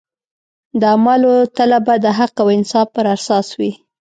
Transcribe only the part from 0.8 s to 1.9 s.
اعمالو تله